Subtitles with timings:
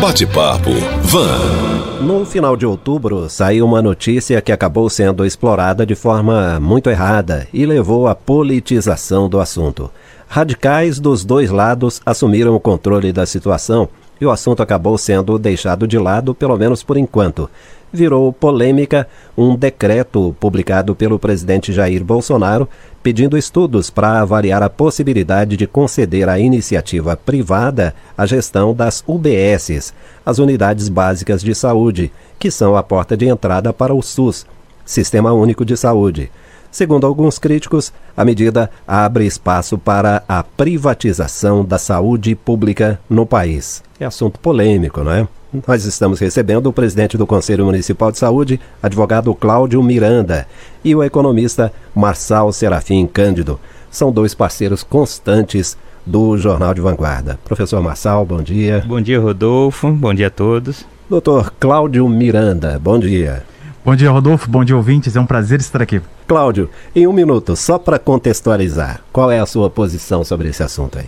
[0.00, 0.70] Bate-papo
[1.02, 2.00] Van.
[2.00, 7.48] No final de outubro, saiu uma notícia que acabou sendo explorada de forma muito errada
[7.52, 9.90] e levou à politização do assunto.
[10.28, 13.88] Radicais dos dois lados assumiram o controle da situação
[14.20, 17.48] e o assunto acabou sendo deixado de lado, pelo menos por enquanto.
[17.90, 22.68] Virou polêmica um decreto publicado pelo presidente Jair Bolsonaro
[23.02, 29.94] pedindo estudos para avaliar a possibilidade de conceder à iniciativa privada a gestão das UBSs,
[30.26, 34.44] as Unidades Básicas de Saúde, que são a porta de entrada para o SUS,
[34.84, 36.30] Sistema Único de Saúde.
[36.70, 43.82] Segundo alguns críticos, a medida abre espaço para a privatização da saúde pública no país.
[43.98, 45.28] É assunto polêmico, não é?
[45.66, 50.46] Nós estamos recebendo o presidente do Conselho Municipal de Saúde, advogado Cláudio Miranda,
[50.84, 53.58] e o economista Marçal Serafim Cândido.
[53.90, 57.38] São dois parceiros constantes do Jornal de Vanguarda.
[57.44, 58.84] Professor Marçal, bom dia.
[58.86, 59.90] Bom dia, Rodolfo.
[59.90, 60.84] Bom dia a todos.
[61.08, 63.42] Doutor Cláudio Miranda, bom dia.
[63.88, 64.50] Bom dia, Rodolfo.
[64.50, 65.16] Bom dia, ouvintes.
[65.16, 66.02] É um prazer estar aqui.
[66.26, 70.98] Cláudio, em um minuto, só para contextualizar, qual é a sua posição sobre esse assunto
[70.98, 71.06] aí?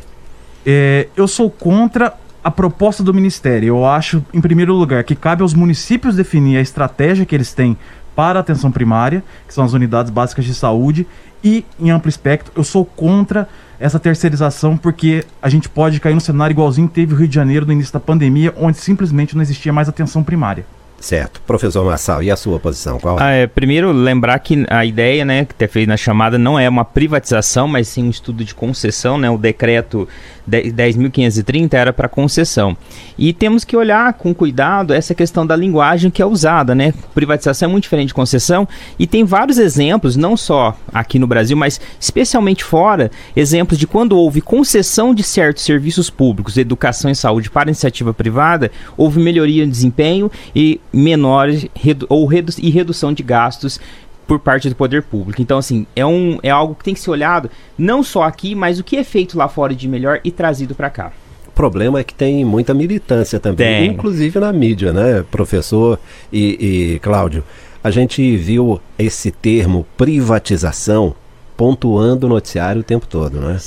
[0.64, 3.68] É, eu sou contra a proposta do Ministério.
[3.68, 7.76] Eu acho, em primeiro lugar, que cabe aos municípios definir a estratégia que eles têm
[8.16, 11.06] para a atenção primária, que são as unidades básicas de saúde,
[11.44, 13.46] e, em amplo espectro, eu sou contra
[13.78, 17.34] essa terceirização porque a gente pode cair no cenário igualzinho que teve o Rio de
[17.34, 20.64] Janeiro no início da pandemia, onde simplesmente não existia mais atenção primária.
[21.00, 21.40] Certo.
[21.46, 23.00] Professor Massal, e a sua posição?
[23.00, 23.46] Qual ah, é?
[23.46, 27.66] Primeiro, lembrar que a ideia, né, que ter feito na chamada não é uma privatização,
[27.66, 29.30] mas sim um estudo de concessão, né?
[29.30, 30.06] O decreto
[30.48, 32.76] 10.530 era para concessão.
[33.16, 36.92] E temos que olhar com cuidado essa questão da linguagem que é usada, né?
[37.14, 41.56] Privatização é muito diferente de concessão e tem vários exemplos, não só aqui no Brasil,
[41.56, 47.50] mas especialmente fora, exemplos de quando houve concessão de certos serviços públicos, educação e saúde
[47.50, 53.22] para iniciativa privada, houve melhoria de desempenho e menores redu ou redu e redução de
[53.22, 53.80] gastos
[54.26, 55.42] por parte do poder público.
[55.42, 58.78] Então, assim, é, um, é algo que tem que ser olhado não só aqui, mas
[58.78, 61.12] o que é feito lá fora de melhor e trazido para cá.
[61.48, 63.90] O problema é que tem muita militância também, tem.
[63.90, 65.98] inclusive na mídia, né, professor
[66.32, 67.42] e, e Cláudio?
[67.82, 71.14] A gente viu esse termo privatização
[71.56, 73.58] pontuando o noticiário o tempo todo, né?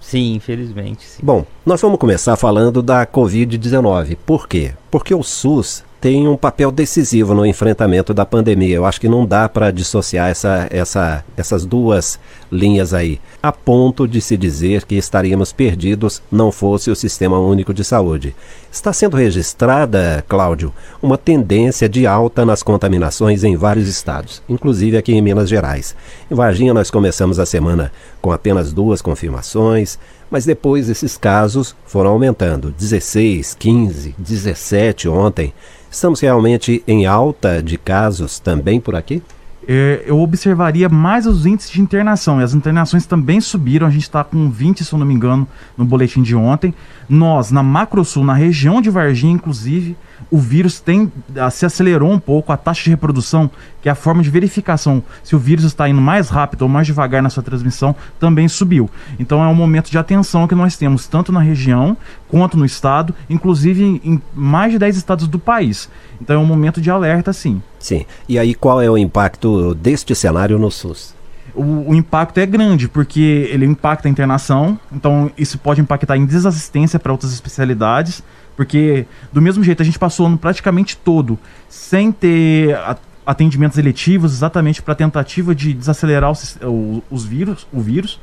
[0.00, 1.04] Sim, infelizmente.
[1.04, 1.20] Sim.
[1.22, 4.16] Bom, nós vamos começar falando da Covid-19.
[4.24, 4.72] Por quê?
[4.90, 8.76] Porque o SUS tem um papel decisivo no enfrentamento da pandemia.
[8.76, 12.18] Eu acho que não dá para dissociar essa, essa, essas duas
[12.50, 17.74] linhas aí, a ponto de se dizer que estaríamos perdidos não fosse o Sistema Único
[17.74, 18.34] de Saúde.
[18.72, 25.12] Está sendo registrada, Cláudio, uma tendência de alta nas contaminações em vários estados, inclusive aqui
[25.12, 25.94] em Minas Gerais.
[26.30, 27.92] Em Varginha, nós começamos a semana
[28.22, 29.98] com apenas duas confirmações,
[30.30, 35.52] mas depois esses casos foram aumentando 16, 15, 17 ontem.
[35.90, 39.22] Estamos realmente em alta de casos também por aqui?
[39.70, 42.40] É, eu observaria mais os índices de internação.
[42.40, 43.86] E as internações também subiram.
[43.86, 45.46] A gente está com 20, se eu não me engano,
[45.76, 46.74] no boletim de ontem.
[47.06, 49.94] Nós, na Macrosul, na região de Varginha, inclusive,
[50.30, 51.12] o vírus tem
[51.50, 55.36] se acelerou um pouco a taxa de reprodução, que é a forma de verificação se
[55.36, 58.90] o vírus está indo mais rápido ou mais devagar na sua transmissão, também subiu.
[59.18, 61.96] Então é um momento de atenção que nós temos tanto na região
[62.28, 65.88] quanto no estado, inclusive em, em mais de 10 estados do país.
[66.20, 67.62] Então é um momento de alerta, sim.
[67.78, 68.04] Sim.
[68.28, 71.18] E aí qual é o impacto deste cenário no SUS?
[71.58, 76.24] o, o, impacto é grande, porque ele impacta a internação, então isso pode impactar em
[76.24, 78.22] desassistência para outras especialidades,
[78.58, 81.38] porque do mesmo jeito a gente passou o ano praticamente todo
[81.68, 82.76] sem ter
[83.24, 86.32] atendimentos eletivos, exatamente para tentativa de desacelerar
[86.64, 88.18] o, os vírus, o vírus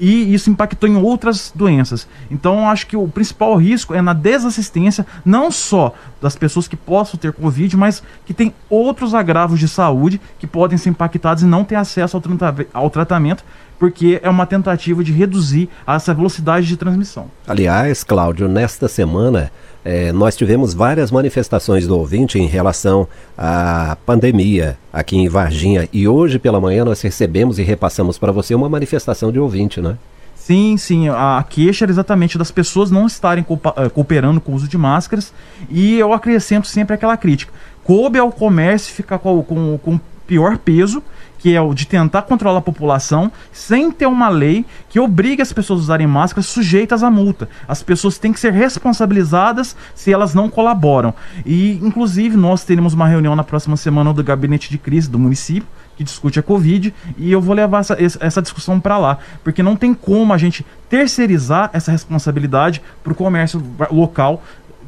[0.00, 2.08] e isso impactou em outras doenças.
[2.28, 7.16] Então, acho que o principal risco é na desassistência, não só das pessoas que possam
[7.16, 11.62] ter Covid, mas que tem outros agravos de saúde que podem ser impactados e não
[11.62, 12.22] ter acesso ao,
[12.72, 13.44] ao tratamento,
[13.78, 17.30] porque é uma tentativa de reduzir essa velocidade de transmissão.
[17.46, 19.52] Aliás, Cláudio, nesta semana
[19.86, 23.06] é, nós tivemos várias manifestações do ouvinte em relação
[23.38, 28.52] à pandemia aqui em Varginha e hoje pela manhã nós recebemos e repassamos para você
[28.52, 29.96] uma manifestação de ouvinte, né?
[30.34, 31.08] Sim, sim.
[31.08, 33.46] A queixa era exatamente das pessoas não estarem
[33.76, 35.32] eh, cooperando com o uso de máscaras
[35.70, 37.52] e eu acrescento sempre aquela crítica.
[37.84, 41.00] Coube ao comércio ficar com, com, com pior peso
[41.38, 45.52] que é o de tentar controlar a população sem ter uma lei que obrigue as
[45.52, 47.48] pessoas a usarem máscaras sujeitas à multa.
[47.68, 51.14] As pessoas têm que ser responsabilizadas se elas não colaboram.
[51.44, 55.68] E, inclusive, nós teremos uma reunião na próxima semana do gabinete de crise do município
[55.96, 59.74] que discute a Covid e eu vou levar essa, essa discussão para lá, porque não
[59.74, 64.42] tem como a gente terceirizar essa responsabilidade para o comércio local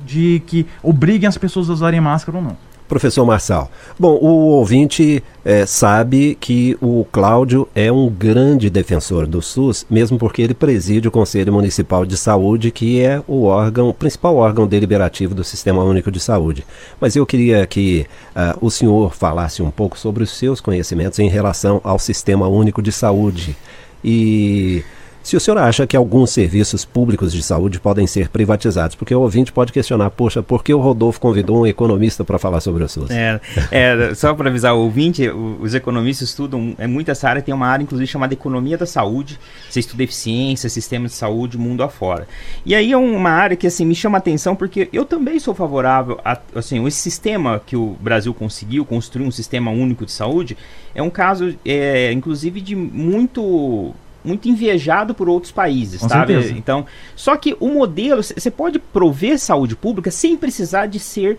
[0.05, 2.68] de que obriguem as pessoas a usarem máscara ou não.
[2.88, 9.43] Professor Marçal, bom, o ouvinte é, sabe que o Cláudio é um grande defensor do
[9.43, 14.37] SUS, mesmo porque ele preside o Conselho Municipal de Saúde, que é o órgão, principal
[14.37, 16.67] órgão deliberativo do Sistema Único de Saúde.
[16.99, 21.29] Mas eu queria que uh, o senhor falasse um pouco sobre os seus conhecimentos em
[21.29, 23.55] relação ao Sistema Único de Saúde.
[24.02, 24.82] E
[25.23, 29.20] se o senhor acha que alguns serviços públicos de saúde podem ser privatizados, porque o
[29.20, 32.88] ouvinte pode questionar, poxa, por que o Rodolfo convidou um economista para falar sobre o
[32.88, 33.11] SUS?
[33.11, 37.55] É, é só para avisar o ouvinte, os economistas estudam é muito essa área, tem
[37.55, 39.38] uma área inclusive chamada economia da saúde,
[39.69, 42.26] você estuda eficiência, sistema de saúde, mundo afora.
[42.64, 45.55] E aí é uma área que assim me chama a atenção porque eu também sou
[45.55, 50.56] favorável a assim, esse sistema que o Brasil conseguiu construir um sistema único de saúde,
[50.94, 53.94] é um caso é, inclusive de muito
[54.25, 56.32] muito invejado por outros países, Com sabe?
[56.32, 56.59] certeza.
[56.59, 61.38] Então, só que o modelo, você pode prover saúde pública sem precisar de ser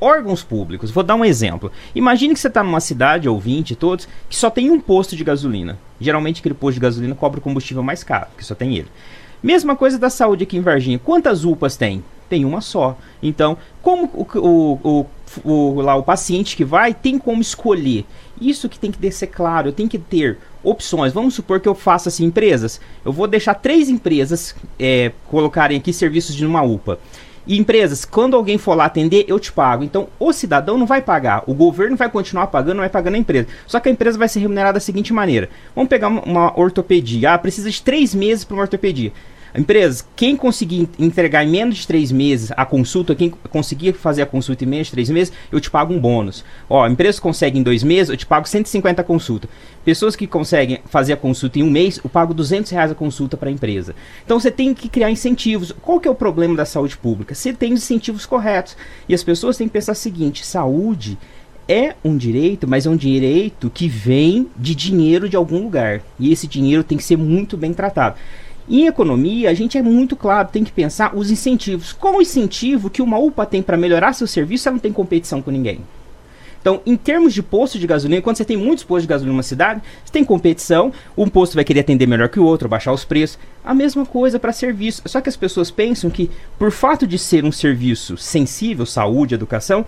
[0.00, 0.90] órgãos públicos.
[0.90, 1.70] Vou dar um exemplo.
[1.94, 5.78] Imagine que você está numa cidade, ouvinte, todos, que só tem um posto de gasolina.
[6.00, 8.88] Geralmente aquele posto de gasolina cobra o combustível mais caro, que só tem ele.
[9.42, 10.98] Mesma coisa da saúde aqui em Varginha.
[10.98, 12.02] Quantas UPAs tem?
[12.28, 12.96] Tem uma só.
[13.22, 15.06] Então, como o, o,
[15.44, 18.06] o, o, lá, o paciente que vai tem como escolher?
[18.40, 21.12] Isso que tem que ser claro, tenho que ter opções.
[21.12, 22.80] Vamos supor que eu faça assim, empresas.
[23.04, 26.98] Eu vou deixar três empresas é, colocarem aqui serviços de uma UPA.
[27.46, 29.84] E empresas, quando alguém for lá atender, eu te pago.
[29.84, 31.44] Então, o cidadão não vai pagar.
[31.46, 33.48] O governo vai continuar pagando, não vai pagando a empresa.
[33.66, 37.34] Só que a empresa vai ser remunerada da seguinte maneira: vamos pegar uma, uma ortopedia.
[37.34, 39.12] Ah, precisa de três meses para uma ortopedia.
[39.56, 44.26] Empresas, quem conseguir entregar em menos de três meses a consulta, quem conseguir fazer a
[44.26, 46.44] consulta em menos de três meses, eu te pago um bônus.
[46.68, 49.48] Ó, empresas que conseguem em dois meses, eu te pago 150 a consulta.
[49.84, 53.36] Pessoas que conseguem fazer a consulta em um mês, eu pago 200 reais a consulta
[53.36, 53.94] para a empresa.
[54.24, 55.72] Então você tem que criar incentivos.
[55.80, 57.32] Qual que é o problema da saúde pública?
[57.32, 58.76] Você tem os incentivos corretos.
[59.08, 61.16] E as pessoas têm que pensar o seguinte, saúde
[61.68, 66.02] é um direito, mas é um direito que vem de dinheiro de algum lugar.
[66.18, 68.16] E esse dinheiro tem que ser muito bem tratado.
[68.68, 71.92] Em economia, a gente é muito claro, tem que pensar os incentivos.
[71.92, 74.92] Qual o incentivo que uma UPA tem para melhorar seu serviço se ela não tem
[74.92, 75.80] competição com ninguém?
[76.64, 79.42] Então, em termos de posto de gasolina, quando você tem muitos postos de gasolina numa
[79.42, 83.04] cidade, você tem competição, um posto vai querer atender melhor que o outro, baixar os
[83.04, 83.38] preços.
[83.62, 85.02] A mesma coisa para serviço.
[85.04, 89.84] Só que as pessoas pensam que, por fato de ser um serviço sensível, saúde, educação,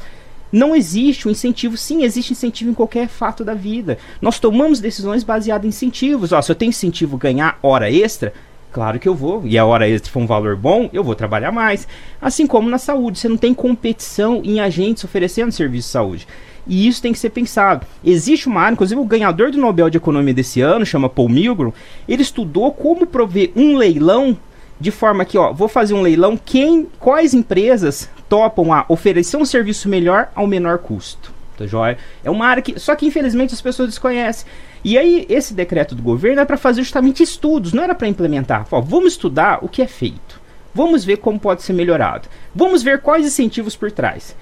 [0.53, 1.79] não existe um incentivo.
[1.79, 3.97] Sim, existe incentivo em qualquer fato da vida.
[4.21, 6.31] Nós tomamos decisões baseadas em incentivos.
[6.31, 8.35] Ó, se eu tenho incentivo ganhar hora extra,
[8.73, 11.51] Claro que eu vou, e a hora extra for um valor bom, eu vou trabalhar
[11.51, 11.89] mais.
[12.21, 16.29] Assim como na saúde, você não tem competição em agentes oferecendo serviço de saúde.
[16.67, 17.87] E isso tem que ser pensado.
[18.05, 21.73] Existe uma área, inclusive o ganhador do Nobel de Economia desse ano, chama Paul Milgrom,
[22.09, 24.37] ele estudou como prover um leilão
[24.79, 29.45] de forma que, ó, vou fazer um leilão, quem, quais empresas topam a oferecer um
[29.45, 31.36] serviço melhor ao menor custo.
[31.57, 31.97] Tá joia?
[32.25, 32.79] É uma área que.
[32.79, 34.47] Só que infelizmente as pessoas desconhecem.
[34.85, 38.67] E aí, esse decreto do governo é para fazer justamente estudos, não era para implementar.
[38.71, 40.41] Ó, vamos estudar o que é feito.
[40.75, 42.29] Vamos ver como pode ser melhorado.
[42.55, 44.37] Vamos ver quais incentivos por trás.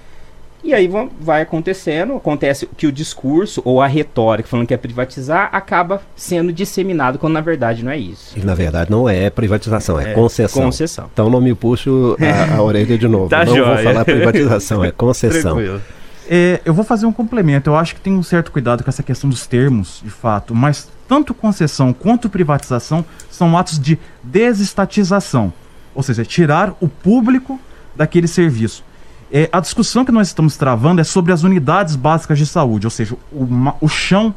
[0.65, 0.89] E aí
[1.21, 6.51] vai acontecendo, acontece que o discurso ou a retórica falando que é privatizar acaba sendo
[6.51, 8.33] disseminado quando na verdade não é isso.
[8.35, 10.63] E na verdade não é privatização, é, é concessão.
[10.63, 11.09] concessão.
[11.13, 13.29] Então não me puxo a, a orelha de novo.
[13.29, 13.75] tá não joia.
[13.75, 15.53] vou falar privatização, é concessão.
[15.55, 15.81] Tranquilo.
[16.27, 17.69] É, eu vou fazer um complemento.
[17.69, 20.89] Eu acho que tem um certo cuidado com essa questão dos termos, de fato, mas
[21.07, 25.53] tanto concessão quanto privatização são atos de desestatização,
[25.93, 27.59] ou seja, tirar o público
[27.95, 28.83] daquele serviço.
[29.31, 32.91] É, a discussão que nós estamos travando é sobre as unidades básicas de saúde, ou
[32.91, 33.47] seja, o,
[33.81, 34.33] o chão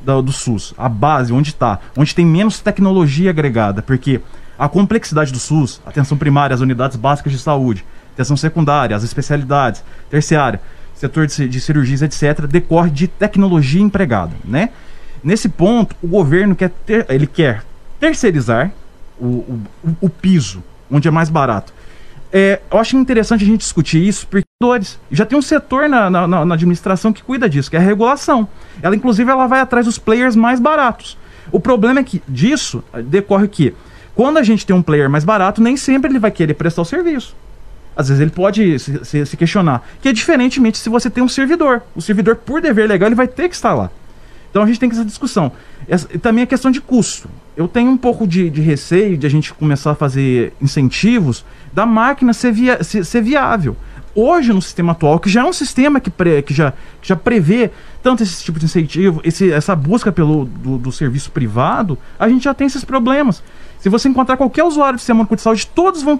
[0.00, 4.20] do SUS, a base, onde está, onde tem menos tecnologia agregada, porque
[4.56, 9.84] a complexidade do SUS, atenção primária, as unidades básicas de saúde, atenção secundária, as especialidades,
[10.08, 10.60] terciária,
[10.98, 14.70] setor de, de cirurgias, etc., decorre de tecnologia empregada, né?
[15.22, 17.64] Nesse ponto, o governo quer ter, ele quer
[17.98, 18.70] terceirizar
[19.18, 19.60] o, o,
[20.02, 21.72] o- piso, onde é mais barato.
[22.32, 24.44] É, eu acho interessante a gente discutir isso, porque.
[25.10, 28.46] Já tem um setor na, na, na- administração que cuida disso, que é a regulação.
[28.82, 31.16] Ela, inclusive, ela vai atrás dos players mais baratos.
[31.52, 33.74] O problema é que disso decorre que,
[34.14, 36.84] quando a gente tem um player mais barato, nem sempre ele vai querer prestar o
[36.84, 37.34] serviço.
[37.98, 39.82] Às vezes ele pode se, se- se questionar.
[40.00, 41.82] Que é diferentemente se você tem um servidor.
[41.96, 43.90] O servidor, por dever legal, ele vai ter que estar lá.
[44.50, 45.50] Então a gente tem essa discussão.
[45.88, 47.28] Essa, também a questão de custo.
[47.56, 51.84] Eu tenho um pouco de, de receio de a gente começar a fazer incentivos da
[51.84, 53.76] máquina ser, via, ser, ser viável.
[54.14, 56.10] Hoje, no sistema atual, que já é um sistema que,
[56.42, 57.70] que, já, que já prevê
[58.02, 62.44] tanto esse tipo de incentivo, esse, essa busca pelo do, do serviço privado, a gente
[62.44, 63.42] já tem esses problemas.
[63.78, 66.18] Se você encontrar qualquer usuário do sistema de saúde, todos vão,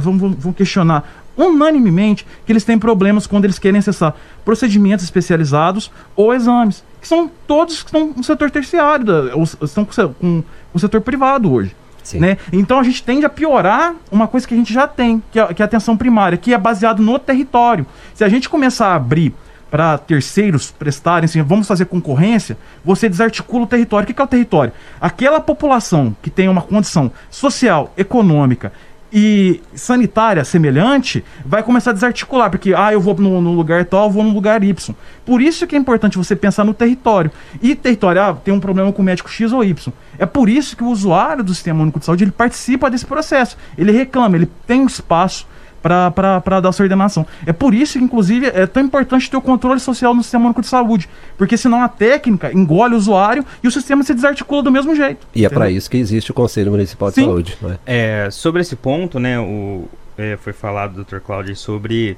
[0.00, 5.90] vão, vão, vão questionar unanimemente que eles têm problemas quando eles querem acessar procedimentos especializados
[6.14, 10.42] ou exames, que são todos que estão no setor terciário, da, ou estão com, com,
[10.72, 11.74] o setor privado hoje.
[12.14, 12.38] Né?
[12.52, 15.54] Então a gente tende a piorar uma coisa que a gente já tem, que é,
[15.54, 17.86] que é a atenção primária, que é baseado no território.
[18.14, 19.34] Se a gente começar a abrir
[19.70, 24.08] para terceiros prestarem, assim, vamos fazer concorrência, você desarticula o território.
[24.08, 24.72] O que é o território?
[25.00, 28.72] Aquela população que tem uma condição social, econômica
[29.12, 34.06] e sanitária semelhante vai começar a desarticular, porque ah, eu vou no, no, lugar tal,
[34.06, 34.94] eu vou no lugar Y.
[35.24, 37.30] Por isso que é importante você pensar no território.
[37.60, 39.92] E território, ah, tem um problema com o médico X ou Y.
[40.18, 43.56] É por isso que o usuário do Sistema Único de Saúde ele participa desse processo.
[43.76, 45.46] Ele reclama, ele tem um espaço
[45.82, 47.26] para dar sua ordenação.
[47.46, 50.60] É por isso que, inclusive, é tão importante ter o controle social no sistema único
[50.60, 51.08] de saúde.
[51.36, 55.26] Porque senão a técnica engole o usuário e o sistema se desarticula do mesmo jeito.
[55.34, 55.46] E é entendeu?
[55.46, 57.24] é para isso que existe o Conselho Municipal de Sim.
[57.24, 57.58] Saúde.
[57.86, 58.26] É?
[58.26, 58.30] é?
[58.30, 62.16] sobre esse ponto, né, o, é, foi falado, doutor Cláudio, sobre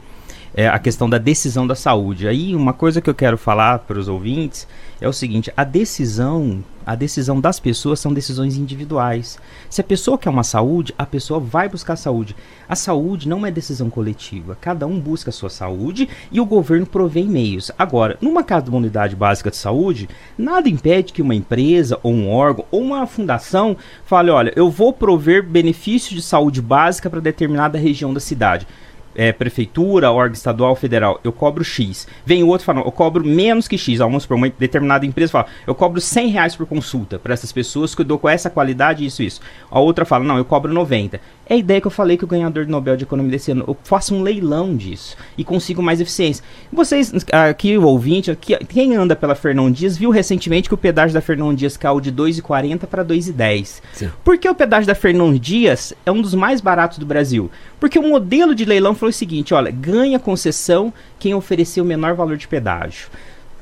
[0.55, 2.29] é, a questão da decisão da saúde.
[2.29, 4.67] Aí, uma coisa que eu quero falar para os ouvintes
[5.01, 9.39] é o seguinte: a decisão, a decisão das pessoas são decisões individuais.
[9.71, 12.37] Se a pessoa quer uma saúde, a pessoa vai buscar saúde.
[12.69, 14.57] A saúde não é decisão coletiva.
[14.61, 17.71] Cada um busca a sua saúde e o governo provê meios.
[17.79, 22.13] Agora, numa casa de uma unidade básica de saúde, nada impede que uma empresa ou
[22.13, 27.21] um órgão ou uma fundação fale: olha, eu vou prover benefícios de saúde básica para
[27.21, 28.67] determinada região da cidade
[29.15, 32.07] é, prefeitura, órgão estadual, federal, eu cobro X.
[32.25, 33.99] Vem o outro falando, eu cobro menos que X.
[33.99, 37.95] Vamos para uma determinada empresa fala, eu cobro 100 reais por consulta para essas pessoas
[37.95, 39.41] que eu dou com essa qualidade, isso, isso.
[39.71, 41.21] A outra fala, não, eu cobro 90.
[41.47, 43.65] É a ideia que eu falei que o ganhador do Nobel de Economia desse ano,
[43.67, 46.45] eu faço um leilão disso e consigo mais eficiência.
[46.73, 51.15] Vocês, aqui o ouvinte, aqui, quem anda pela Fernão Dias, viu recentemente que o pedágio
[51.15, 53.83] da Fernão Dias caiu de 2,40 para 2,10.
[54.25, 57.51] Por que o pedágio da Fernão Dias é um dos mais baratos do Brasil?
[57.81, 62.15] Porque o modelo de leilão foi o seguinte, olha, ganha concessão quem ofereceu o menor
[62.15, 63.09] valor de pedágio.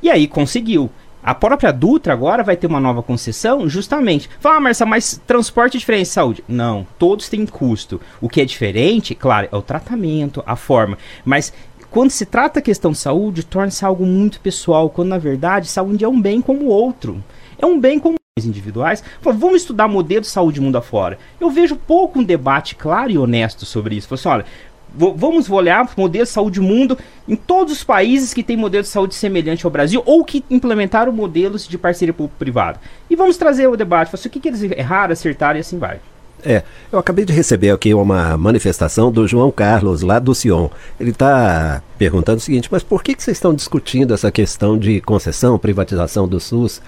[0.03, 0.91] E aí conseguiu.
[1.23, 4.29] A própria Dutra agora vai ter uma nova concessão, justamente.
[4.41, 6.45] Fala, ah, Marcia, mas transporte é diferente de saúde?
[6.49, 8.01] Não, todos têm custo.
[8.21, 10.97] O que é diferente, claro, é o tratamento, a forma.
[11.25, 11.53] Mas
[11.91, 16.05] quando se trata a questão de saúde, torna-se algo muito pessoal, quando na verdade saúde
[16.05, 17.23] é um bem como o outro.
[17.59, 19.03] É um bem como individuais.
[19.21, 21.19] Fala, vamos estudar modelo de saúde mundo afora.
[21.41, 24.09] Eu vejo pouco um debate claro e honesto sobre isso.
[24.09, 24.47] Fala assim, olha,
[24.95, 28.83] vamos olhar o modelo de saúde do mundo em todos os países que têm modelo
[28.83, 32.81] de saúde semelhante ao Brasil ou que implementaram modelos de parceria público-privada.
[33.09, 36.01] E vamos trazer o debate, assim, o que, que eles erraram, acertaram e assim vai.
[36.45, 40.69] É, eu acabei de receber aqui uma manifestação do João Carlos, lá do Sion.
[40.99, 45.01] Ele está perguntando o seguinte, mas por que, que vocês estão discutindo essa questão de
[45.01, 46.81] concessão, privatização do SUS?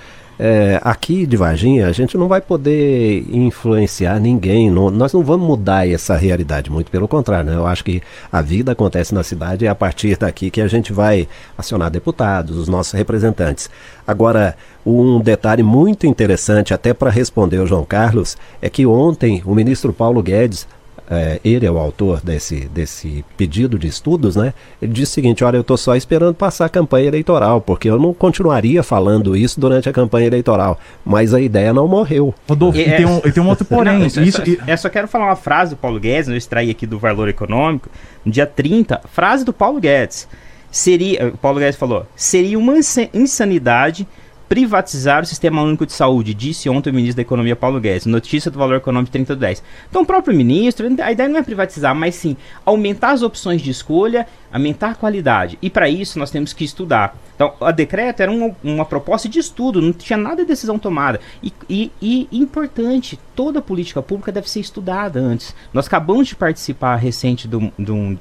[0.44, 5.46] É, aqui de Varginha a gente não vai poder influenciar ninguém, não, nós não vamos
[5.46, 7.56] mudar essa realidade, muito pelo contrário, né?
[7.56, 10.66] eu acho que a vida acontece na cidade e é a partir daqui que a
[10.66, 13.70] gente vai acionar deputados, os nossos representantes.
[14.04, 19.54] Agora, um detalhe muito interessante, até para responder o João Carlos, é que ontem o
[19.54, 20.66] ministro Paulo Guedes
[21.14, 24.54] é, ele é o autor desse, desse pedido de estudos, né?
[24.80, 27.98] Ele disse o seguinte: olha, eu estou só esperando passar a campanha eleitoral, porque eu
[27.98, 30.80] não continuaria falando isso durante a campanha eleitoral.
[31.04, 32.34] Mas a ideia não morreu.
[32.48, 33.98] Rodolfo, e, e, tem, um, e tem um outro porém.
[33.98, 36.36] Não, isso, isso, eu, só, eu só quero falar uma frase do Paulo Guedes, eu
[36.36, 37.90] extraí aqui do Valor Econômico,
[38.24, 40.26] no dia 30, frase do Paulo Guedes.
[40.70, 42.74] Seria, o Paulo Guedes falou, seria uma
[43.12, 44.08] insanidade
[44.52, 48.50] privatizar o Sistema Único de Saúde, disse ontem o ministro da Economia Paulo Guedes, notícia
[48.50, 49.62] do Valor Econômico 3010.
[49.88, 53.70] Então, o próprio ministro, a ideia não é privatizar, mas sim aumentar as opções de
[53.70, 55.58] escolha, aumentar a qualidade.
[55.62, 57.16] E para isso nós temos que estudar.
[57.34, 61.18] Então, a decreto era uma, uma proposta de estudo, não tinha nada de decisão tomada.
[61.42, 65.54] E, e, e, importante, toda política pública deve ser estudada antes.
[65.72, 67.56] Nós acabamos de participar recente de,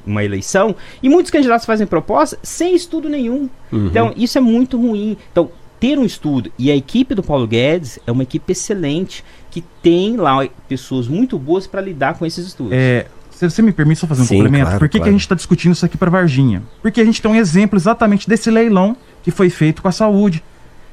[0.05, 0.73] uma eleição
[1.03, 3.49] e muitos candidatos fazem propostas sem estudo nenhum.
[3.69, 3.87] Uhum.
[3.87, 5.17] Então, isso é muito ruim.
[5.31, 6.51] Então, ter um estudo.
[6.59, 11.39] E a equipe do Paulo Guedes é uma equipe excelente, que tem lá pessoas muito
[11.39, 12.71] boas para lidar com esses estudos.
[12.71, 15.03] É, se você me permite só fazer um Sim, complemento, claro, por que, claro.
[15.05, 16.61] que a gente está discutindo isso aqui para Varginha?
[16.83, 20.43] Porque a gente tem um exemplo exatamente desse leilão que foi feito com a saúde.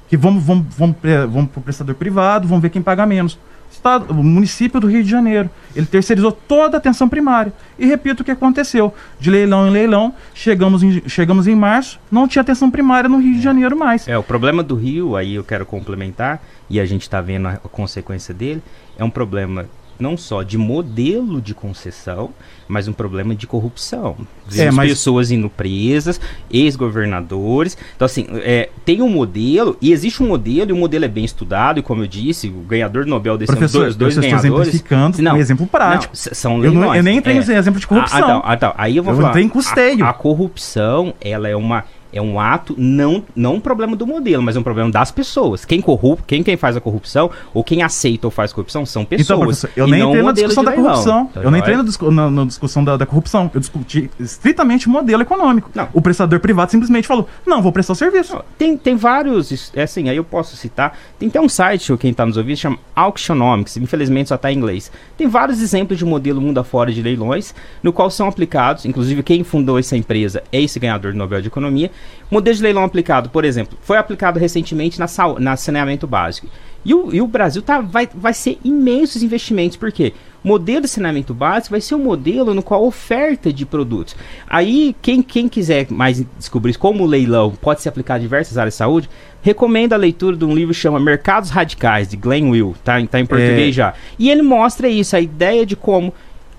[0.09, 3.39] Que vamos, vamos, vamos, vamos para o prestador privado, vamos ver quem paga menos
[3.79, 5.49] estado, o município do Rio de Janeiro.
[5.75, 7.53] Ele terceirizou toda a atenção primária.
[7.79, 8.93] E repito o que aconteceu.
[9.19, 13.35] De leilão em leilão, chegamos em, chegamos em março, não tinha atenção primária no Rio
[13.35, 14.07] de Janeiro mais.
[14.07, 17.57] É, o problema do Rio, aí eu quero complementar, e a gente está vendo a
[17.57, 18.63] consequência dele,
[18.99, 19.67] é um problema
[19.99, 22.31] não só de modelo de concessão,
[22.69, 24.17] mas um problema de corrupção.
[24.57, 27.77] É, mas- pessoas indo presas, ex-governadores.
[27.97, 31.25] Então, assim, é, tem um modelo, e existe um modelo, e o modelo é bem
[31.25, 34.23] estudado, e como eu disse, o ganhador do Nobel desse ano, Professor, dois, dois eu
[34.23, 34.69] estou ganhadores.
[34.69, 36.15] exemplifiquando Não, um exemplo prático.
[36.15, 37.39] não, são Eu, não, eu nem entrei É.
[37.39, 38.43] em exemplo de corrupção.
[38.45, 39.31] Ah, então, ah, aí eu vou Eu falar.
[39.31, 40.05] entrei em custeio.
[40.05, 44.43] A, a corrupção, ela é uma é um ato não não um problema do modelo,
[44.43, 45.65] mas é um problema das pessoas.
[45.65, 49.65] Quem corrupte, quem quem faz a corrupção ou quem aceita ou faz corrupção são pessoas.
[49.65, 51.31] Então, eu nem não entrei o na discussão da corrupção.
[51.37, 53.51] Eu nem entrei na, discu- na- na discussão da, da corrupção.
[53.53, 55.71] Eu discuti estritamente o modelo econômico.
[55.75, 55.89] Não.
[55.93, 58.39] O prestador privado simplesmente falou: não, vou prestar o serviço.
[58.57, 60.97] Tem, tem vários, é assim, aí eu posso citar.
[61.19, 64.91] Tem até um site, quem está nos ouvindo, chama Auctionomics, infelizmente só está em inglês.
[65.17, 69.43] Tem vários exemplos de modelo mundo afora de leilões, no qual são aplicados, inclusive quem
[69.45, 71.91] fundou essa empresa é esse ganhador do Nobel de Economia.
[72.31, 75.07] Modelo de leilão aplicado, por exemplo, foi aplicado recentemente na,
[75.39, 76.47] na saneamento básico.
[76.85, 80.13] E o, e o Brasil tá, vai, vai ser imensos investimentos, por quê?
[80.45, 84.15] O modelo de saneamento básico vai ser um modelo no qual a oferta de produtos.
[84.47, 88.75] Aí, quem, quem quiser mais descobrir como o leilão pode ser aplicado em diversas áreas
[88.75, 89.11] de saúde,
[89.43, 93.19] recomendo a leitura de um livro que chama Mercados Radicais, de Glenn Will, tá, tá
[93.19, 93.73] em português É.
[93.73, 93.95] já.
[94.19, 96.15] E ele mostra isso, a ideia de como.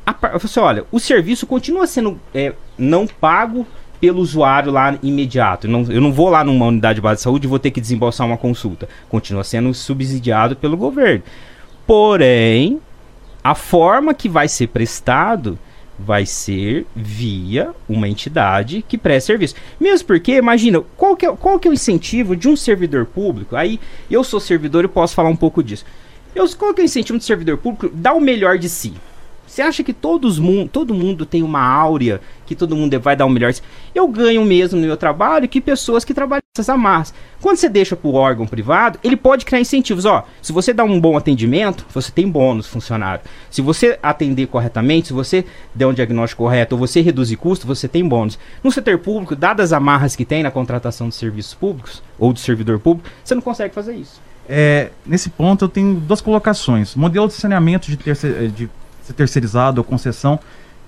[0.06, 3.66] A, você olha, o serviço continua sendo é, não pago
[4.00, 5.68] pelo usuário lá imediato.
[5.68, 7.82] Eu não, eu não vou lá numa unidade básica de saúde e vou ter que
[7.82, 8.88] desembolsar uma consulta.
[9.10, 11.24] Continua sendo subsidiado pelo governo.
[11.86, 12.80] Porém,
[13.44, 15.58] a forma que vai ser prestado
[15.98, 19.56] vai ser via uma entidade que presta serviço.
[19.80, 23.56] Mesmo porque, imagina, qual que, é, qual que é o incentivo de um servidor público?
[23.56, 23.80] Aí,
[24.10, 25.86] eu sou servidor e posso falar um pouco disso.
[26.34, 27.90] Eu, qual que é o incentivo do servidor público?
[27.94, 28.94] Dar o melhor de si.
[29.50, 30.40] Você acha que todos,
[30.72, 33.52] todo mundo tem uma áurea, que todo mundo vai dar o melhor?
[33.96, 37.14] Eu ganho mesmo no meu trabalho que pessoas que trabalham essas amarras.
[37.42, 40.06] Quando você deixa para o órgão privado, ele pode criar incentivos.
[40.06, 43.22] Ó, se você dá um bom atendimento, você tem bônus funcionário.
[43.50, 47.88] Se você atender corretamente, se você der um diagnóstico correto ou você reduzir custo, você
[47.88, 48.38] tem bônus.
[48.64, 52.38] No setor público, dadas as amarras que tem na contratação de serviços públicos ou do
[52.38, 54.22] servidor público, você não consegue fazer isso.
[54.48, 56.96] É, nesse ponto, eu tenho duas colocações.
[56.96, 58.70] Modelo de saneamento de, terce- de
[59.10, 60.40] ser terceirizado ou concessão,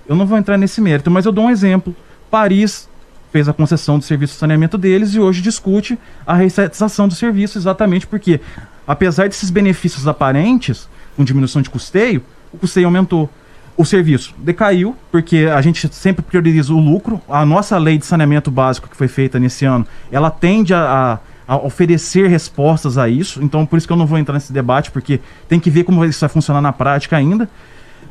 [0.07, 1.95] eu não vou entrar nesse mérito, mas eu dou um exemplo.
[2.29, 2.87] Paris
[3.31, 7.57] fez a concessão do serviço de saneamento deles e hoje discute a reestatização do serviço,
[7.57, 8.39] exatamente porque,
[8.85, 13.29] apesar desses benefícios aparentes, com diminuição de custeio, o custeio aumentou.
[13.77, 17.21] O serviço decaiu, porque a gente sempre prioriza o lucro.
[17.27, 21.53] A nossa lei de saneamento básico que foi feita nesse ano, ela tende a, a-
[21.53, 23.41] a oferecer respostas a isso.
[23.43, 26.03] Então, por isso que eu não vou entrar nesse debate, porque tem que ver como
[26.05, 27.49] isso vai funcionar na prática ainda.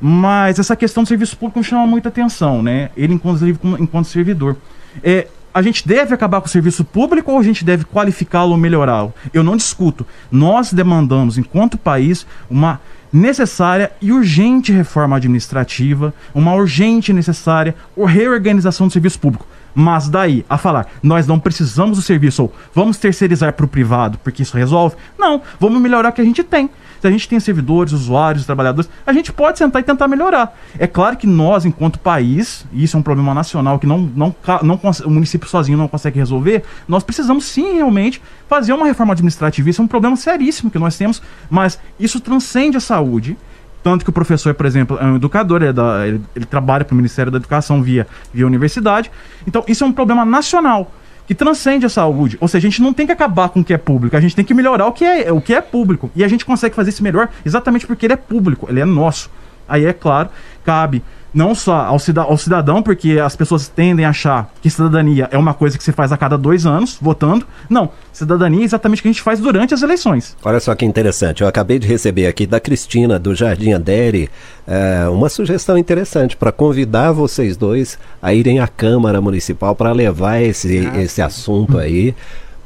[0.00, 2.90] Mas essa questão do serviço público chama muita atenção, né?
[2.96, 3.12] Ele,
[3.58, 4.56] como- enquanto servidor.
[5.02, 8.56] É, a gente deve acabar com o serviço público ou a gente deve qualificá-lo ou
[8.56, 9.12] melhorá-lo?
[9.34, 10.06] Eu não discuto.
[10.30, 12.80] Nós demandamos, enquanto país, uma
[13.12, 17.74] necessária e urgente reforma administrativa, uma urgente e necessária
[18.06, 19.46] reorganização do serviço público.
[19.74, 24.18] Mas daí a falar, nós não precisamos do serviço ou vamos terceirizar para o privado
[24.22, 24.96] porque isso resolve?
[25.18, 26.70] Não, vamos melhorar o que a gente tem.
[27.00, 30.54] Se a gente tem servidores, usuários, trabalhadores, a gente pode sentar e tentar melhorar.
[30.78, 34.34] É claro que nós, enquanto país, e isso é um problema nacional que não, não,
[34.62, 39.70] não o município sozinho não consegue resolver, nós precisamos sim realmente fazer uma reforma administrativa.
[39.70, 43.36] Isso é um problema seríssimo que nós temos, mas isso transcende a saúde.
[43.82, 46.84] Tanto que o professor, por exemplo, é um educador, ele, é da- ele- ele trabalha
[46.84, 49.10] para o Ministério da Educação via, via universidade.
[49.46, 50.92] Então, isso é um problema nacional
[51.26, 52.36] que transcende a saúde.
[52.40, 54.34] Ou seja, a gente não tem que acabar com o que é público, a gente
[54.36, 56.10] tem que melhorar o que é, o que é público.
[56.14, 59.30] E a gente consegue fazer isso melhor exatamente porque ele é público, ele é nosso.
[59.68, 60.28] Aí, é claro,
[60.64, 65.28] cabe não só ao, cida- ao cidadão, porque as pessoas tendem a achar que cidadania
[65.30, 67.46] é uma coisa que se faz a cada dois anos, votando.
[67.68, 70.36] Não, cidadania é exatamente o que a gente faz durante as eleições.
[70.44, 74.28] Olha só que interessante, eu acabei de receber aqui da Cristina do Jardim Adere
[74.66, 80.40] eh, uma sugestão interessante para convidar vocês dois a irem à Câmara Municipal para levar
[80.40, 82.14] esse, esse assunto aí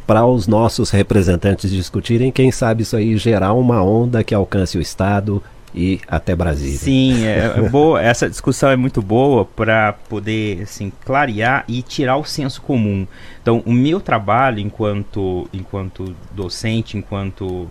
[0.06, 4.80] para os nossos representantes discutirem, quem sabe isso aí gerar uma onda que alcance o
[4.80, 5.42] Estado
[5.74, 6.78] e até Brasília.
[6.78, 8.00] Sim, é, é boa.
[8.00, 13.06] Essa discussão é muito boa para poder assim clarear e tirar o senso comum.
[13.42, 17.68] Então, o meu trabalho enquanto enquanto docente, enquanto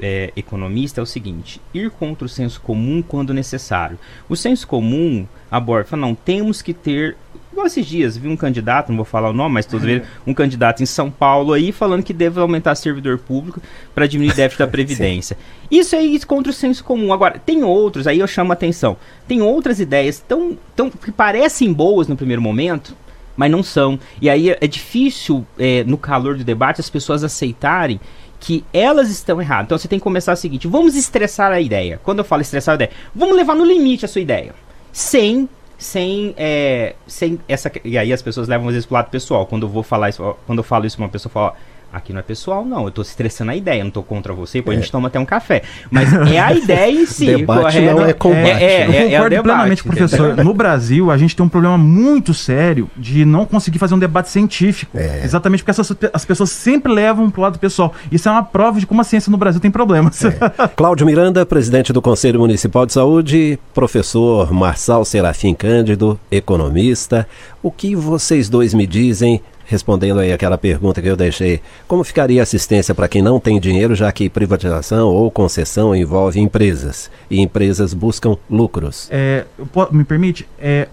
[0.00, 3.98] é, economista é o seguinte: ir contra o senso comum quando necessário.
[4.28, 7.16] O senso comum aborda, não temos que ter
[7.56, 10.34] Igual esses dias, vi um candidato, não vou falar o nome, mas todos viram, um
[10.34, 13.62] candidato em São Paulo aí falando que deve aumentar servidor público
[13.94, 15.38] para diminuir déficit da Previdência.
[15.70, 17.14] Isso aí é contra o senso comum.
[17.14, 21.72] Agora, tem outros, aí eu chamo a atenção, tem outras ideias tão, tão que parecem
[21.72, 22.94] boas no primeiro momento,
[23.34, 23.98] mas não são.
[24.20, 27.98] E aí é difícil, é, no calor do debate, as pessoas aceitarem
[28.38, 29.64] que elas estão erradas.
[29.64, 31.98] Então você tem que começar o seguinte: vamos estressar a ideia.
[32.04, 34.54] Quando eu falo estressar a ideia, vamos levar no limite a sua ideia.
[34.92, 37.70] Sem sem, é, sem essa.
[37.84, 39.46] E aí as pessoas levam às vezes pro lado pessoal.
[39.46, 41.54] Quando eu vou falar isso, quando eu falo isso uma pessoa, fala,
[41.92, 42.84] Aqui não é pessoal, não.
[42.84, 44.78] Eu tô estressando a ideia, não tô contra você, depois é.
[44.78, 45.62] a gente toma até um café.
[45.90, 47.26] Mas é a ideia em si.
[47.26, 48.62] debate não é combate.
[48.62, 50.36] É, é, é, eu concordo é plenamente, professor.
[50.44, 54.28] No Brasil, a gente tem um problema muito sério de não conseguir fazer um debate
[54.28, 54.96] científico.
[54.98, 55.22] É.
[55.24, 57.94] Exatamente porque essas, as pessoas sempre levam pro lado pessoal.
[58.10, 60.24] Isso é uma prova de como a ciência no Brasil tem problemas.
[60.24, 60.36] É.
[60.76, 67.26] Cláudio Miranda, presidente do Conselho Municipal de Saúde, professor Marçal Serafim Cândido, economista.
[67.62, 72.40] O que vocês dois me dizem respondendo aí aquela pergunta que eu deixei, como ficaria
[72.40, 77.40] a assistência para quem não tem dinheiro, já que privatização ou concessão envolve empresas e
[77.40, 79.08] empresas buscam lucros?
[79.10, 79.44] É,
[79.90, 80.48] me permite?
[80.58, 80.88] É,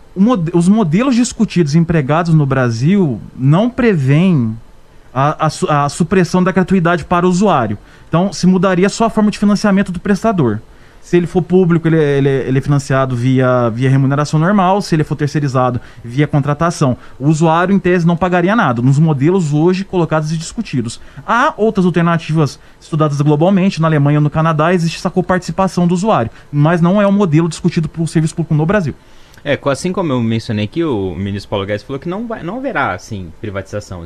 [0.54, 4.58] os modelos discutidos empregados no Brasil não prevêem
[5.14, 7.78] a, a, a supressão da gratuidade para o usuário.
[8.10, 10.60] Então, se mudaria só a forma de financiamento do prestador.
[11.04, 14.82] Se ele for público, ele, ele, ele, é financiado via, via remuneração normal.
[14.82, 16.96] Se ele for terceirizado, via contratação.
[17.20, 21.02] O usuário, em tese, não pagaria nada, nos modelos hoje colocados e discutidos.
[21.28, 23.82] Há outras alternativas estudadas globalmente.
[23.82, 27.90] Na Alemanha no Canadá existe essa coparticipação do usuário, mas não é um modelo discutido
[27.90, 28.96] por serviço público no Brasil.
[29.44, 32.60] É, assim como eu mencionei aqui, o ministro Paulo Guedes falou que não, vai, não
[32.60, 34.06] haverá, assim, privatização.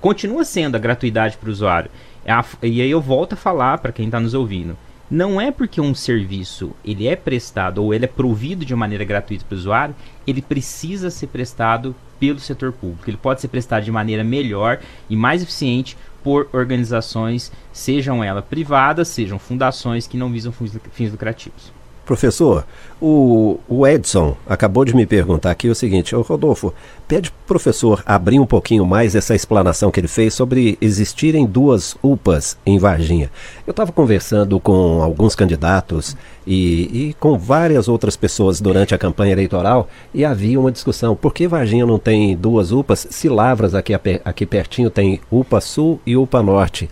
[0.00, 1.90] Continua sendo a gratuidade para o usuário.
[2.26, 2.32] É
[2.66, 4.76] e aí eu volto a falar para quem está nos ouvindo
[5.12, 9.44] não é porque um serviço ele é prestado ou ele é provido de maneira gratuita
[9.46, 9.94] para o usuário,
[10.26, 13.10] ele precisa ser prestado pelo setor público.
[13.10, 19.08] Ele pode ser prestado de maneira melhor e mais eficiente por organizações, sejam elas privadas,
[19.08, 21.81] sejam fundações que não visam fins lucrativos.
[22.12, 22.66] Professor,
[23.00, 26.74] o, o, Edson acabou de me perguntar aqui o seguinte: Ô Rodolfo,
[27.08, 31.46] pede para o professor abrir um pouquinho mais essa explanação que ele fez sobre existirem
[31.46, 33.30] duas UPAs em Varginha.
[33.66, 36.14] Eu estava conversando com alguns candidatos
[36.46, 41.32] e, e, com várias outras pessoas durante a campanha eleitoral e havia uma discussão: por
[41.32, 43.06] que Varginha não tem duas UPAs?
[43.08, 46.90] Se Lavras, aqui, aqui pertinho, tem UPA Sul e UPA Norte.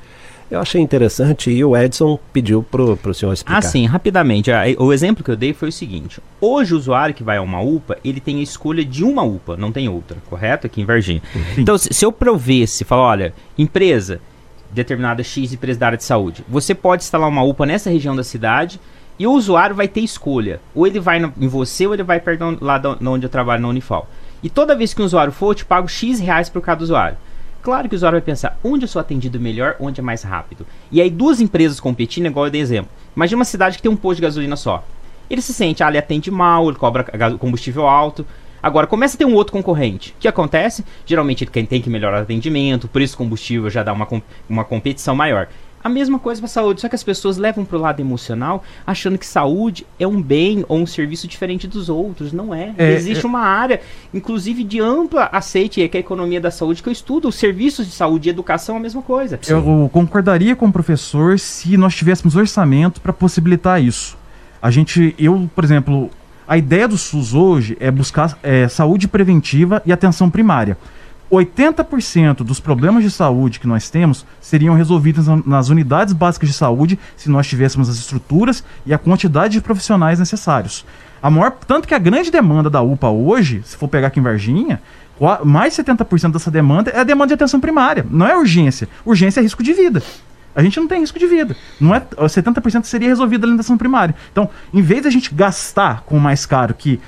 [0.51, 3.59] Eu achei interessante e o Edson pediu para o senhor explicar.
[3.59, 4.51] Ah, sim, rapidamente.
[4.79, 7.61] O exemplo que eu dei foi o seguinte: hoje o usuário que vai a uma
[7.61, 10.67] UPA, ele tem a escolha de uma UPA, não tem outra, correto?
[10.67, 11.23] Aqui em Varginha.
[11.33, 11.41] Sim.
[11.59, 14.21] Então, se, se eu provesse, falar, olha, empresa
[14.73, 18.25] determinada X empresa da área de saúde, você pode instalar uma UPA nessa região da
[18.25, 18.81] cidade
[19.19, 20.61] e o usuário vai ter escolha.
[20.75, 23.63] Ou ele vai no, em você ou ele vai perto lá de onde eu trabalho
[23.63, 24.09] na Unifal.
[24.43, 27.19] E toda vez que o usuário for, eu te pago X reais por cada usuário.
[27.63, 30.67] Claro que o usuário vai pensar onde eu sou atendido melhor, onde é mais rápido.
[30.91, 32.91] E aí duas empresas competindo, igual eu dei exemplo.
[33.15, 34.85] Imagina uma cidade que tem um posto de gasolina só.
[35.29, 37.05] Ele se sente, ah, ele atende mal, ele cobra
[37.39, 38.27] combustível alto.
[38.63, 40.11] Agora, começa a ter um outro concorrente.
[40.11, 40.85] O que acontece?
[41.07, 44.07] Geralmente ele tem que melhorar o atendimento, por isso o combustível já dá uma,
[44.49, 45.49] uma competição maior.
[45.83, 49.17] A mesma coisa para saúde, só que as pessoas levam para o lado emocional achando
[49.17, 52.33] que saúde é um bem ou um serviço diferente dos outros.
[52.33, 52.75] Não é.
[52.77, 53.29] é Existe é...
[53.29, 53.81] uma área,
[54.13, 57.29] inclusive de ampla aceite, que é a economia da saúde, que eu estudo.
[57.29, 59.39] Os serviços de saúde e educação é a mesma coisa.
[59.41, 59.53] Sim.
[59.53, 64.19] Eu concordaria com o professor se nós tivéssemos orçamento para possibilitar isso.
[64.61, 66.11] A gente, eu, por exemplo,
[66.47, 70.77] a ideia do SUS hoje é buscar é, saúde preventiva e atenção primária.
[71.31, 76.99] 80% dos problemas de saúde que nós temos seriam resolvidos nas unidades básicas de saúde
[77.17, 80.85] se nós tivéssemos as estruturas e a quantidade de profissionais necessários.
[81.23, 84.23] A maior, tanto que a grande demanda da UPA hoje, se for pegar aqui em
[84.23, 84.81] Varginha,
[85.45, 88.89] mais 70% dessa demanda é a demanda de atenção primária, não é urgência.
[89.05, 90.03] Urgência é risco de vida.
[90.55, 91.55] A gente não tem risco de vida.
[91.81, 94.15] Não é 70% seria resolvido ali na atenção primária.
[94.33, 96.99] Então, em vez de a gente gastar com o mais caro que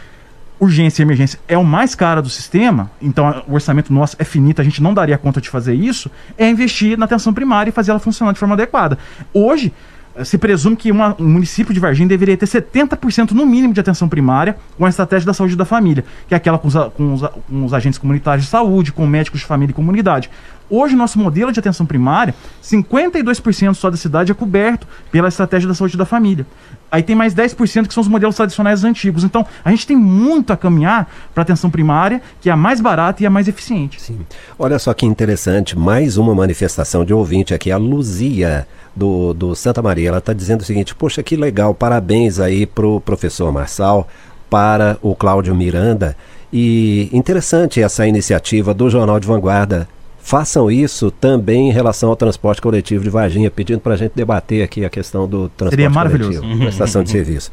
[0.62, 4.60] urgência e emergência é o mais caro do sistema, então o orçamento nosso é finito,
[4.60, 7.90] a gente não daria conta de fazer isso, é investir na atenção primária e fazer
[7.90, 8.96] ela funcionar de forma adequada.
[9.34, 9.72] Hoje,
[10.14, 13.80] eh, se presume que uma, um município de Varginha deveria ter 70% no mínimo de
[13.80, 17.12] atenção primária com a estratégia da saúde da família, que é aquela com os, com
[17.12, 20.30] os, com os agentes comunitários de saúde, com médicos de família e comunidade.
[20.74, 25.74] Hoje, nosso modelo de atenção primária, 52% só da cidade é coberto pela estratégia da
[25.74, 26.46] saúde da família.
[26.90, 29.22] Aí tem mais 10% que são os modelos tradicionais antigos.
[29.22, 33.22] Então, a gente tem muito a caminhar para atenção primária, que é a mais barata
[33.22, 34.00] e a mais eficiente.
[34.00, 34.20] Sim.
[34.58, 39.82] Olha só que interessante, mais uma manifestação de ouvinte aqui, a Luzia do, do Santa
[39.82, 40.08] Maria.
[40.08, 44.08] Ela está dizendo o seguinte: Poxa, que legal, parabéns aí para o professor Marçal,
[44.48, 46.16] para o Cláudio Miranda.
[46.50, 49.86] E interessante essa iniciativa do Jornal de Vanguarda
[50.22, 54.62] façam isso também em relação ao transporte coletivo de Varginha, pedindo para a gente debater
[54.62, 56.40] aqui a questão do transporte Seria maravilhoso.
[56.40, 57.50] coletivo, prestação de serviço.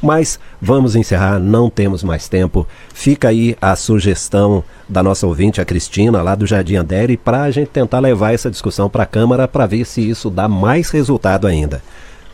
[0.00, 2.66] Mas vamos encerrar, não temos mais tempo.
[2.92, 7.50] Fica aí a sugestão da nossa ouvinte, a Cristina, lá do Jardim Andere, para a
[7.50, 11.46] gente tentar levar essa discussão para a Câmara para ver se isso dá mais resultado
[11.46, 11.82] ainda.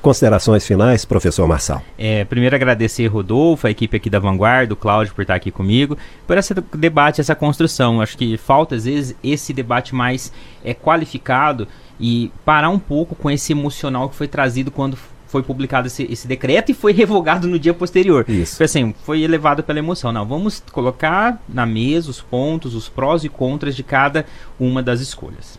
[0.00, 1.82] Considerações finais, professor Marçal.
[1.98, 5.98] É, primeiro agradecer Rodolfo, a equipe aqui da Vanguarda, o Cláudio por estar aqui comigo,
[6.26, 8.00] por esse debate, essa construção.
[8.00, 10.32] Acho que falta às vezes esse debate mais
[10.64, 11.66] é, qualificado
[11.98, 16.26] e parar um pouco com esse emocional que foi trazido quando foi publicado esse, esse,
[16.26, 18.24] decreto e foi revogado no dia posterior.
[18.28, 18.56] Isso.
[18.56, 20.12] Foi assim, foi elevado pela emoção.
[20.12, 24.24] Não, vamos colocar na mesa os pontos, os prós e contras de cada
[24.58, 25.58] uma das escolhas.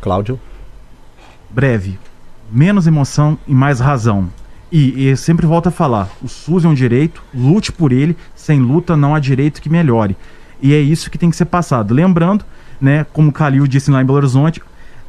[0.00, 0.40] Cláudio?
[1.50, 1.98] Breve
[2.50, 4.28] menos emoção e mais razão.
[4.70, 8.60] E, e sempre volto a falar: o SUS é um direito, lute por ele, sem
[8.60, 10.16] luta não há direito que melhore.
[10.60, 11.94] E é isso que tem que ser passado.
[11.94, 12.44] Lembrando,
[12.80, 14.60] né, como o Calil disse lá em Belo Horizonte,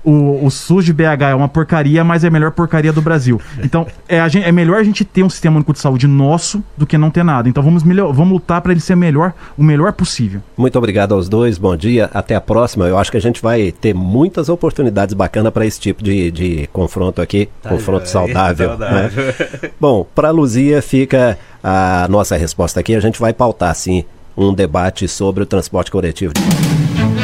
[0.06, 3.42] o, o SUS de BH é uma porcaria, mas é a melhor porcaria do Brasil.
[3.64, 6.64] Então, é, a gente, é melhor a gente ter um sistema único de saúde nosso
[6.78, 7.50] do que não ter nada.
[7.50, 10.42] Então, vamos, melhor, vamos lutar para ele ser melhor, o melhor possível.
[10.56, 12.86] Muito obrigado aos dois, bom dia, até a próxima.
[12.86, 16.70] Eu acho que a gente vai ter muitas oportunidades bacanas para esse tipo de, de
[16.72, 18.70] confronto aqui, tá confronto saudável.
[18.70, 19.26] saudável.
[19.26, 19.72] Né?
[19.80, 22.94] Bom, para Luzia fica a nossa resposta aqui.
[22.96, 24.06] A gente vai pautar, sim,
[24.38, 26.34] um debate sobre o transporte coletivo.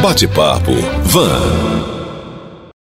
[0.01, 0.71] Bate-papo,
[1.03, 2.00] Van.